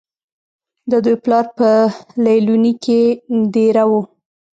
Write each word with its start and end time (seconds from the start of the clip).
د 0.89 0.93
دوي 1.03 1.15
پلار 1.23 1.45
پۀ 1.57 1.69
ليلونۍ 2.23 2.73
کښې 2.83 3.01
دېره 3.53 3.83
وو 3.89 4.01